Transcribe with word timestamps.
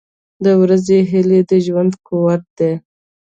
•د 0.43 0.45
ورځې 0.61 0.97
هیلې 1.11 1.39
د 1.49 1.51
ژوند 1.65 1.91
قوت 2.07 2.43
دی. 2.57 2.73